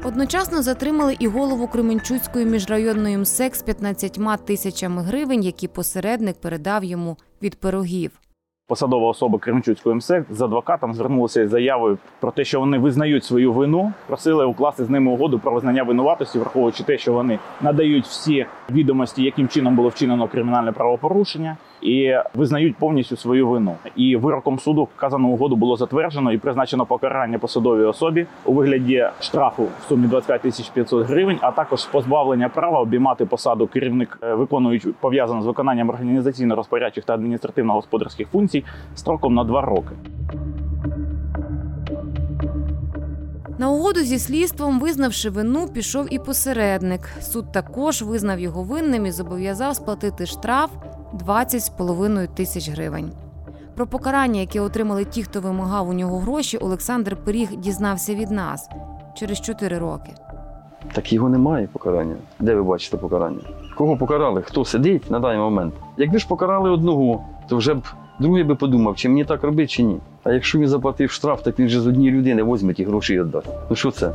Одночасно 0.05 0.63
затримали 0.63 1.17
і 1.19 1.29
голову 1.29 1.69
Кременчуцької 1.69 2.47
міжрайонної 2.47 3.19
МСЕК 3.19 3.55
з 3.55 3.63
15 3.63 4.19
тисячами 4.45 5.03
гривень, 5.03 5.43
які 5.43 5.69
посередник 5.69 6.37
передав 6.41 6.85
йому 6.85 7.17
від 7.43 7.55
пирогів. 7.55 8.22
Посадова 8.73 9.09
особа 9.09 9.39
Кременчуцької 9.39 9.95
МСЕК 9.95 10.27
з 10.31 10.43
адвокатом 10.43 10.95
звернулася 10.95 11.43
із 11.43 11.51
заявою 11.51 11.99
про 12.21 12.31
те, 12.31 12.45
що 12.45 12.61
вони 12.61 12.79
визнають 12.79 13.25
свою 13.25 13.53
вину, 13.53 13.93
просили 14.07 14.45
укласти 14.45 14.85
з 14.85 14.91
ними 14.91 15.11
угоду 15.11 15.39
про 15.39 15.53
визнання 15.53 15.83
винуватості, 15.83 16.39
враховуючи 16.39 16.85
те, 16.85 16.99
що 16.99 17.13
вони 17.13 17.39
надають 17.61 18.05
всі 18.05 18.47
відомості, 18.71 19.23
яким 19.23 19.49
чином 19.49 19.77
було 19.77 19.89
вчинено 19.89 20.29
кримінальне 20.29 20.73
правопорушення, 20.73 21.57
і 21.83 22.15
визнають 22.35 22.77
повністю 22.77 23.17
свою 23.17 23.49
вину. 23.49 23.77
І 23.97 24.17
вироком 24.17 24.59
суду 24.59 24.89
вказану 24.97 25.29
угоду 25.29 25.57
було 25.57 25.77
затверджено 25.77 26.33
і 26.33 26.39
призначено 26.39 26.87
покарання 26.87 27.39
посадовій 27.39 27.85
особі 27.85 28.27
у 28.45 28.53
вигляді 28.53 29.07
штрафу 29.21 29.63
в 29.63 29.89
сумі 29.89 30.07
25 30.07 30.41
тисяч 30.41 30.69
500 30.69 31.07
гривень, 31.07 31.39
а 31.41 31.51
також 31.51 31.85
позбавлення 31.85 32.49
права 32.49 32.81
обіймати 32.81 33.27
посаду 33.27 33.67
керівник, 33.67 34.19
е, 34.23 34.35
виконуючи 34.35 34.89
пов'язану 35.01 35.43
з 35.43 35.47
виконанням 35.47 35.91
організаційно-розпорядчих 35.91 37.05
та 37.05 37.15
адміністративно-господарських 37.15 38.27
функцій 38.27 38.62
строком 38.95 39.35
на 39.35 39.45
два 39.45 39.61
роки. 39.61 39.95
На 43.59 43.71
угоду 43.71 44.01
зі 44.01 44.19
слідством, 44.19 44.81
визнавши 44.81 45.31
вину, 45.31 45.69
пішов 45.69 46.15
і 46.15 46.19
посередник. 46.19 47.01
Суд 47.21 47.53
також 47.53 48.03
визнав 48.03 48.41
його 48.41 48.63
винним 48.63 49.07
і 49.07 49.11
зобов'язав 49.11 49.77
сплатити 49.77 50.27
штраф 50.27 50.71
20,5 51.15 52.29
тисяч 52.35 52.71
гривень. 52.71 53.13
Про 53.75 53.87
покарання, 53.87 54.41
яке 54.41 54.61
отримали 54.61 55.05
ті, 55.05 55.23
хто 55.23 55.41
вимагав 55.41 55.89
у 55.89 55.93
нього 55.93 56.19
гроші, 56.19 56.59
Олександр 56.59 57.17
Пиріг 57.17 57.57
дізнався 57.57 58.15
від 58.15 58.31
нас 58.31 58.69
через 59.15 59.41
4 59.41 59.79
роки. 59.79 60.11
Так 60.93 61.13
його 61.13 61.29
немає 61.29 61.69
покарання. 61.73 62.17
Де 62.41 62.55
ви 62.55 62.63
бачите 62.63 62.97
покарання? 62.97 63.41
Кого 63.77 63.97
покарали? 63.97 64.43
Хто 64.43 64.65
сидить 64.65 65.11
на 65.11 65.21
даний 65.21 65.39
момент? 65.39 65.75
Якби 65.97 66.19
ж 66.19 66.29
покарали 66.29 66.71
одного, 66.71 67.25
то 67.49 67.57
вже 67.57 67.75
б 67.75 67.83
другий 68.23 68.45
би 68.45 68.55
подумав, 68.55 68.97
чи 68.97 69.09
мені 69.09 69.25
так 69.25 69.43
робити, 69.43 69.67
чи 69.67 69.83
ні. 69.83 69.99
А 70.25 70.33
якщо 70.33 70.59
він 70.59 70.69
заплатив 70.69 71.11
штраф, 71.11 71.43
так 71.43 71.59
він 71.59 71.69
же 71.69 71.81
з 71.81 71.87
однієї 71.87 72.19
людини 72.19 72.43
візьме 72.43 72.75
ті 72.75 72.85
гроші 72.85 73.15
і 73.15 73.21
віддасть. 73.21 73.49
Ну 73.71 73.77
що 73.77 73.91
це? 73.91 74.13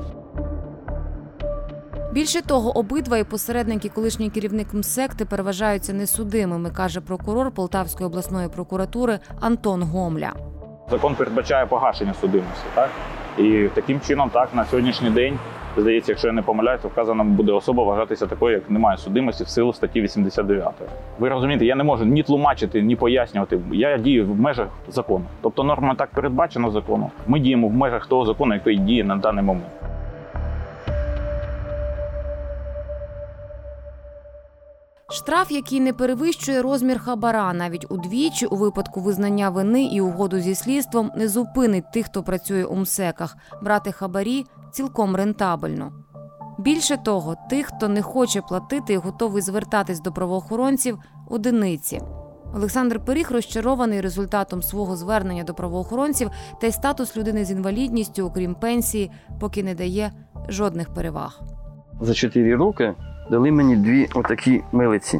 Більше 2.14 2.42
того, 2.42 2.78
обидва 2.78 3.18
і 3.18 3.24
посередник 3.24 3.86
і 3.86 3.90
колишній 3.90 4.30
керівник 4.30 4.74
МСЕК 4.74 5.14
тепер 5.14 5.44
вважаються 5.44 5.94
несудимими, 5.94 6.70
каже 6.70 7.02
прокурор 7.02 7.52
Полтавської 7.52 8.08
обласної 8.08 8.50
прокуратури 8.50 9.20
Антон 9.40 9.84
Гомля. 9.84 10.34
Закон 10.92 11.16
передбачає 11.16 11.66
погашення 11.66 12.14
судимості, 12.22 12.66
так 12.76 12.90
і 13.38 13.70
таким 13.74 14.02
чином, 14.02 14.30
так 14.34 14.50
на 14.54 14.66
сьогоднішній 14.66 15.10
день 15.10 15.40
Здається, 15.78 16.12
якщо 16.12 16.28
я 16.28 16.34
не 16.34 16.42
помиляюся, 16.42 16.88
вказана 16.88 17.24
буде 17.24 17.52
особа 17.52 17.84
вважатися 17.84 18.28
такою, 18.28 18.54
як 18.56 18.70
немає 18.70 18.98
судимості 18.98 19.44
в 19.44 19.48
силу 19.48 19.74
статті 19.74 20.02
89. 20.02 20.74
Ви 21.20 21.30
розумієте, 21.30 21.66
я 21.66 21.76
не 21.76 21.84
можу 21.84 22.06
ні 22.06 22.24
тлумачити, 22.24 22.82
ні 22.82 22.96
пояснювати. 22.96 23.60
Я 23.72 23.98
дію 23.98 24.26
в 24.26 24.40
межах 24.40 24.68
закону. 24.88 25.26
Тобто 25.42 25.64
норма 25.64 25.96
так 25.96 26.10
передбачена 26.10 26.72
законом. 26.72 27.12
Ми 27.28 27.40
діємо 27.40 27.68
в 27.68 27.74
межах 27.74 28.08
того 28.08 28.26
закону, 28.26 28.54
який 28.54 28.78
діє 28.78 29.04
на 29.04 29.16
даний 29.16 29.44
момент. 29.44 29.68
Штраф, 35.10 35.52
який 35.52 35.80
не 35.80 35.94
перевищує 35.94 36.62
розмір 36.62 37.00
хабара, 37.00 37.54
навіть 37.54 37.86
удвічі 37.92 38.46
у 38.46 38.56
випадку 38.56 39.02
визнання 39.02 39.50
вини 39.50 39.84
і 39.84 40.02
угоду 40.02 40.40
зі 40.40 40.56
слідством 40.56 41.12
не 41.16 41.28
зупинить 41.28 41.92
тих, 41.92 42.06
хто 42.06 42.24
працює 42.24 42.64
у 42.64 42.76
МСЕКах. 42.76 43.38
Брати 43.62 43.92
хабарі 43.92 44.46
цілком 44.72 45.16
рентабельно. 45.16 45.92
Більше 46.60 46.98
того, 46.98 47.36
тих, 47.50 47.66
хто 47.66 47.88
не 47.88 48.02
хоче 48.02 48.42
платити 48.42 48.94
і 48.94 48.98
готовий 48.98 49.42
звертатись 49.42 50.00
до 50.00 50.12
правоохоронців, 50.12 51.00
одиниці. 51.30 52.02
Олександр 52.56 53.06
Пиріг 53.06 53.32
розчарований 53.32 54.02
результатом 54.02 54.62
свого 54.62 54.96
звернення 54.96 55.44
до 55.44 55.54
правоохоронців, 55.54 56.32
та 56.62 56.68
й 56.68 56.72
статус 56.72 57.18
людини 57.18 57.46
з 57.46 57.52
інвалідністю, 57.52 58.26
окрім 58.26 58.56
пенсії, 58.56 59.12
поки 59.40 59.64
не 59.64 59.76
дає 59.76 60.12
жодних 60.50 60.94
переваг. 60.94 61.42
За 62.02 62.14
4 62.14 62.56
роки 62.56 62.96
дали 63.30 63.52
мені 63.52 63.76
дві 63.76 64.10
отакі 64.14 64.62
милиці. 64.72 65.20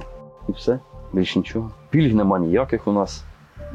І 0.50 0.52
все, 0.52 0.80
більш 1.14 1.36
нічого. 1.36 1.72
Пільг 1.90 2.16
нема 2.16 2.40
ніяких 2.40 2.88
у 2.88 2.92
нас. 2.92 3.24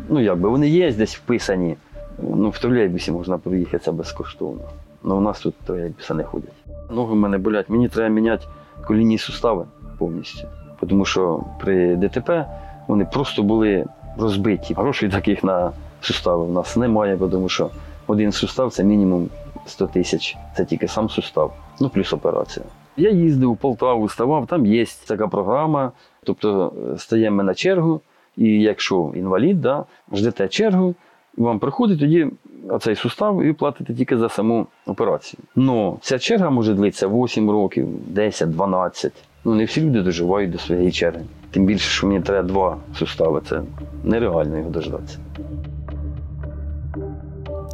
Ну, 0.09 0.21
якби 0.21 0.49
вони 0.49 0.69
є 0.69 0.93
десь 0.93 1.17
вписані. 1.17 1.77
Ну, 2.19 2.51
в 2.51 2.59
тролейбусі 2.59 3.13
можна 3.13 3.39
проїхатися 3.39 3.93
безкоштовно. 3.93 4.63
Ну, 5.03 5.17
у 5.17 5.21
нас 5.21 5.41
тут 5.41 5.55
тролейбуси 5.55 6.15
не 6.15 6.25
ходять. 6.25 6.53
Ноги 6.91 7.13
в 7.13 7.17
мене 7.17 7.39
болять. 7.39 7.69
Мені 7.69 7.89
треба 7.89 8.09
міняти 8.09 8.47
колінні 8.87 9.19
сустави 9.19 9.65
повністю. 9.99 10.49
Тому 10.89 11.05
що 11.05 11.45
при 11.61 11.97
ДТП 11.97 12.47
вони 12.89 13.05
просто 13.05 13.43
були 13.43 13.85
розбиті. 14.19 14.75
Грошей 14.75 15.09
таких 15.09 15.45
на 15.45 15.73
сустави 16.01 16.45
в 16.45 16.53
нас 16.53 16.77
немає, 16.77 17.17
тому 17.17 17.49
що 17.49 17.71
один 18.07 18.33
сустав 18.33 18.73
це 18.73 18.85
мінімум 18.85 19.29
100 19.67 19.87
тисяч. 19.87 20.37
Це 20.57 20.65
тільки 20.65 20.89
сам 20.89 21.11
сустав, 21.11 21.55
ну 21.81 21.89
плюс 21.89 22.13
операція. 22.13 22.67
Я 22.97 23.11
їздив 23.11 23.51
у 23.51 23.57
Полтаву, 23.57 24.09
ставав, 24.09 24.47
там 24.47 24.67
є 24.67 24.87
така 25.07 25.29
програма. 25.29 25.93
Тобто 26.25 26.73
е, 26.95 26.99
стаємо 26.99 27.43
на 27.43 27.55
чергу, 27.55 28.01
і 28.37 28.49
якщо 28.49 29.13
інвалід, 29.15 29.61
да, 29.61 29.85
ждете 30.13 30.49
чергу, 30.49 30.95
вам 31.37 31.59
приходить 31.59 32.01
тоді 32.01 32.27
оцей 32.69 32.97
сустав 32.97 33.43
і 33.43 33.53
платите 33.53 33.95
тільки 33.95 34.19
за 34.19 34.29
саму 34.29 34.67
операцію. 34.87 35.41
Ну, 35.57 35.99
ця 36.01 36.19
черга 36.19 36.51
може 36.51 36.75
длитися 36.75 37.09
8 37.09 37.51
років, 37.51 37.89
10, 38.07 38.51
12. 38.51 39.13
Ну, 39.45 39.55
не 39.55 39.65
всі 39.65 39.81
люди 39.81 40.03
доживають 40.03 40.51
до 40.51 40.59
своєї 40.59 40.93
черги. 40.93 41.25
Тим 41.51 41.67
більше, 41.67 41.91
що 41.91 42.07
мені 42.07 42.21
треба 42.21 42.49
два 42.49 42.77
сустави, 42.99 43.41
це 43.49 43.63
нереально 44.05 44.59
його 44.59 44.71
дождатися. 44.71 45.19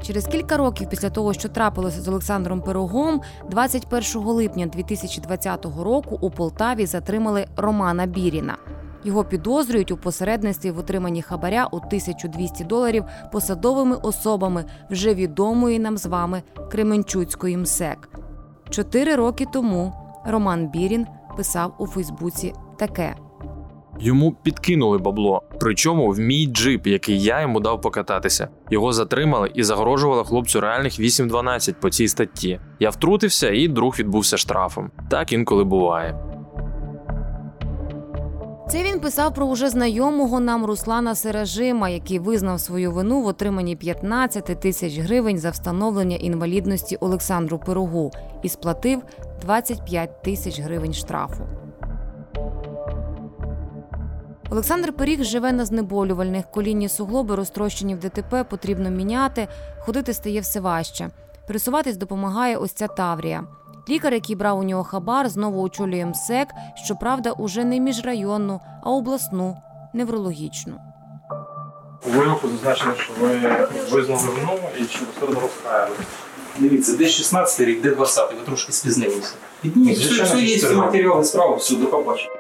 Через 0.03 0.27
кілька 0.27 0.57
років 0.57 0.89
після 0.89 1.11
того, 1.11 1.33
що 1.33 1.49
трапилося 1.49 2.01
з 2.01 2.09
Олександром 2.09 2.61
Пирогом, 2.61 3.21
21 3.51 4.23
липня 4.23 4.67
2020 4.67 5.65
року 5.65 6.19
у 6.21 6.31
Полтаві 6.31 6.87
затримали 6.87 7.47
Романа 7.57 8.07
Біріна. 8.07 8.57
Його 9.05 9.25
підозрюють 9.25 9.91
у 9.91 9.97
посередництві 9.97 10.71
в 10.71 10.79
отриманні 10.79 11.23
хабаря 11.23 11.69
у 11.73 11.77
1200 11.77 12.65
доларів 12.65 13.05
посадовими 13.33 13.97
особами 13.97 14.65
вже 14.91 15.15
відомої 15.15 15.79
нам 15.79 15.99
з 15.99 16.07
вами 16.07 16.43
Кременчуцької 16.71 17.57
МСЕК. 17.57 18.09
Чотири 18.71 19.15
роки 19.15 19.47
тому 19.53 19.93
Роман 20.25 20.69
Бірін 20.69 21.07
писав 21.37 21.75
у 21.79 21.87
Фейсбуці 21.87 22.55
таке. 22.77 23.17
Йому 24.01 24.33
підкинули 24.43 24.99
бабло, 24.99 25.43
причому 25.61 26.11
в 26.11 26.19
мій 26.19 26.47
джип, 26.47 26.87
який 26.87 27.23
я 27.23 27.41
йому 27.41 27.61
дав 27.61 27.81
покататися. 27.81 28.49
Його 28.71 28.93
затримали 28.93 29.51
і 29.55 29.63
загрожували 29.63 30.25
хлопцю 30.25 30.61
реальних 30.61 31.01
8-12 31.01 31.75
по 31.81 31.91
цій 31.91 32.09
статті. 32.09 32.61
Я 32.81 32.91
втрутився, 32.91 33.51
і 33.51 33.69
друг 33.69 33.97
відбувся 33.99 34.37
штрафом. 34.37 34.91
Так 35.11 35.33
інколи 35.33 35.65
буває. 35.65 36.25
Це 38.69 38.83
він 38.83 39.01
писав 39.01 39.35
про 39.35 39.47
уже 39.47 39.69
знайомого 39.69 40.41
нам 40.41 40.65
Руслана 40.65 41.15
Сережима, 41.15 41.89
який 41.89 42.19
визнав 42.19 42.61
свою 42.61 42.93
вину 42.93 43.23
в 43.23 43.27
отриманні 43.27 43.77
15 43.77 44.45
тисяч 44.61 44.99
гривень 44.99 45.39
за 45.39 45.51
встановлення 45.51 46.17
інвалідності 46.17 46.97
Олександру 46.97 47.59
Пирогу 47.59 48.11
і 48.43 48.49
сплатив 48.49 49.03
25 49.43 50.23
тисяч 50.23 50.61
гривень 50.61 50.93
штрафу. 50.93 51.47
Олександр 54.51 54.93
Пиріг 54.93 55.25
живе 55.25 55.53
на 55.53 55.65
знеболювальних, 55.65 56.51
колінні 56.51 56.89
суглоби 56.89 57.35
розтрощені 57.35 57.95
в 57.95 57.99
ДТП, 57.99 58.45
потрібно 58.45 58.91
міняти, 58.91 59.49
ходити 59.79 60.15
стає 60.15 60.41
все 60.41 60.61
важче. 60.61 61.11
Пересуватись 61.47 61.97
допомагає 61.97 62.57
ось 62.57 62.73
ця 62.73 62.87
Таврія. 62.87 63.45
Лікар, 63.89 64.15
який 64.15 64.37
брав 64.37 64.59
у 64.59 64.63
нього 64.63 64.85
хабар, 64.85 65.29
знову 65.29 65.63
очолює 65.63 66.07
МСЕК, 66.07 66.49
щоправда, 66.85 67.31
уже 67.31 67.65
не 67.65 67.81
міжрайонну, 67.81 68.61
а 68.83 68.91
обласну 68.91 69.57
неврологічну. 69.93 70.75
У 72.07 72.11
вироку 72.11 72.49
зазначено, 72.49 72.95
що 72.95 73.13
ви 73.21 73.29
визнали 73.91 74.23
вину 74.23 74.59
і 74.79 74.85
через 74.85 75.09
сторону 75.17 75.41
розкаялися. 75.41 76.03
Дивіться, 76.59 76.97
де 76.97 77.09
16 77.09 77.61
рік, 77.61 77.83
де 77.83 77.91
20 77.91 78.35
ви 78.35 78.41
трошки 78.47 78.73
спізнилися. 78.73 79.35
Підніміть, 79.63 79.99
все, 79.99 80.23
все 80.23 80.41
є 80.41 80.73
матеріали 80.77 81.25
справи, 81.25 81.57
все, 81.57 81.77
до 81.77 81.87
побачення. 81.87 82.38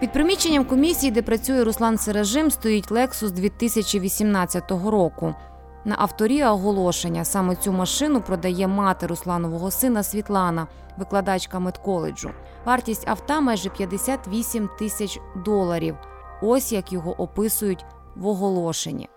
Під 0.00 0.12
приміщенням 0.12 0.64
комісії, 0.64 1.12
де 1.12 1.22
працює 1.22 1.64
Руслан 1.64 1.98
Сережим, 1.98 2.50
стоїть 2.50 2.90
Lexus 2.90 3.30
2018 3.30 4.70
року. 4.70 5.34
На 5.84 5.94
авторі 5.98 6.44
оголошення 6.44 7.24
саме 7.24 7.56
цю 7.56 7.72
машину 7.72 8.20
продає 8.20 8.68
мати 8.68 9.06
Русланового 9.06 9.70
сина 9.70 10.02
Світлана, 10.02 10.66
викладачка 10.98 11.58
медколеджу. 11.58 12.30
Вартість 12.64 13.08
авто 13.08 13.40
майже 13.40 13.70
58 13.70 14.68
тисяч 14.78 15.18
доларів. 15.44 15.94
Ось 16.42 16.72
як 16.72 16.92
його 16.92 17.20
описують 17.22 17.84
в 18.16 18.26
оголошенні. 18.26 19.08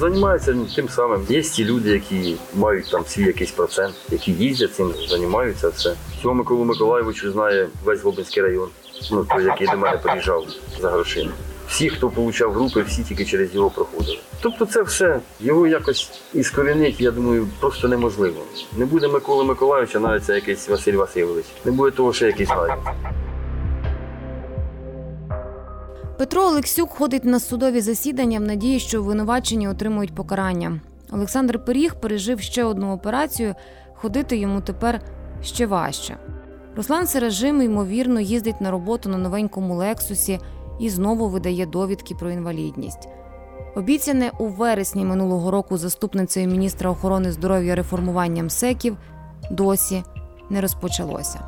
Займаються 0.00 0.56
тим 0.76 0.88
самим. 0.88 1.26
Є 1.28 1.42
ті 1.42 1.64
люди, 1.64 1.90
які 1.90 2.36
мають 2.54 2.90
там 2.90 3.04
свій 3.06 3.24
якийсь 3.24 3.50
процент, 3.50 3.94
які 4.10 4.32
їздять 4.32 4.74
цим, 4.74 4.94
займаються 5.08 5.68
все. 5.68 5.94
Цього 6.22 6.34
Миколу 6.34 6.64
Миколаєвичу 6.64 7.32
знає 7.32 7.68
весь 7.84 8.02
Глобинський 8.02 8.42
район, 8.42 8.68
ну 9.12 9.24
той, 9.24 9.44
який 9.44 9.66
до 9.66 9.76
мене 9.76 9.96
приїжджав 9.96 10.44
за 10.80 10.90
грошима. 10.90 11.30
Всі, 11.68 11.88
хто 11.90 12.06
отримав 12.06 12.52
групи, 12.54 12.82
всі 12.82 13.02
тільки 13.02 13.24
через 13.24 13.54
його 13.54 13.70
проходили. 13.70 14.18
Тобто 14.40 14.66
це 14.66 14.82
все, 14.82 15.20
його 15.40 15.66
якось 15.66 16.10
іскорінити, 16.34 17.04
я 17.04 17.10
думаю, 17.10 17.48
просто 17.60 17.88
неможливо. 17.88 18.40
Не 18.76 18.84
буде 18.86 19.08
Миколи 19.08 19.44
Миколаївича, 19.44 19.98
навіть 20.00 20.24
це 20.24 20.34
якийсь 20.34 20.68
Василь 20.68 20.94
Васильович. 20.94 21.44
Не 21.64 21.72
буде 21.72 21.90
того, 21.90 22.12
що 22.12 22.26
якийсь 22.26 22.48
навіть. 22.48 22.72
Петро 26.18 26.42
Олексюк 26.42 26.90
ходить 26.90 27.24
на 27.24 27.40
судові 27.40 27.80
засідання 27.80 28.38
в 28.38 28.42
надії, 28.42 28.80
що 28.80 29.02
винувачені 29.02 29.68
отримують 29.68 30.14
покарання. 30.14 30.80
Олександр 31.12 31.64
Пиріг 31.64 31.94
пережив 31.94 32.40
ще 32.40 32.64
одну 32.64 32.92
операцію, 32.92 33.54
ходити 33.94 34.36
йому 34.36 34.60
тепер 34.60 35.00
ще 35.42 35.66
важче. 35.66 36.16
Руслан 36.76 37.06
Сережим, 37.06 37.62
ймовірно, 37.62 38.20
їздить 38.20 38.60
на 38.60 38.70
роботу 38.70 39.08
на 39.08 39.18
новенькому 39.18 39.74
Лексусі 39.74 40.38
і 40.80 40.90
знову 40.90 41.28
видає 41.28 41.66
довідки 41.66 42.14
про 42.14 42.30
інвалідність. 42.30 43.08
Обіцяне 43.76 44.32
у 44.38 44.46
вересні 44.46 45.04
минулого 45.04 45.50
року 45.50 45.78
заступницею 45.78 46.48
міністра 46.48 46.90
охорони 46.90 47.32
здоров'я 47.32 47.74
реформування 47.74 48.42
МСЕКів 48.42 48.96
досі 49.50 50.02
не 50.50 50.60
розпочалося. 50.60 51.40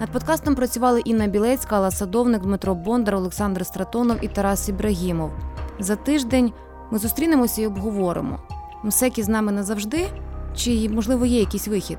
Над 0.00 0.10
подкастом 0.12 0.54
працювали 0.54 1.00
Інна 1.00 1.26
Білецька, 1.26 1.76
Алла 1.76 1.90
Садовник, 1.90 2.42
Дмитро 2.42 2.74
Бондар, 2.74 3.14
Олександр 3.14 3.66
Стратонов 3.66 4.16
і 4.22 4.28
Тарас 4.28 4.68
Ібрагімов. 4.68 5.30
За 5.78 5.96
тиждень 5.96 6.52
ми 6.90 6.98
зустрінемося 6.98 7.62
і 7.62 7.66
обговоримо: 7.66 8.38
МСЕКи 8.84 9.22
з 9.22 9.28
нами 9.28 9.52
назавжди? 9.52 10.08
Чи, 10.56 10.88
можливо, 10.88 11.26
є 11.26 11.40
якийсь 11.40 11.68
вихід? 11.68 11.98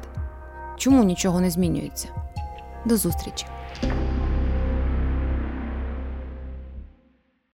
Чому 0.81 1.03
нічого 1.03 1.41
не 1.41 1.49
змінюється? 1.49 2.07
До 2.85 2.97
зустрічі! 2.97 3.45